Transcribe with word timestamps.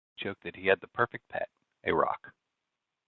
He 0.15 0.23
joked 0.23 0.41
that 0.41 0.55
he 0.55 0.65
had 0.65 0.81
the 0.81 0.87
perfect 0.87 1.29
pet, 1.29 1.47
a 1.83 1.93
rock. 1.93 2.31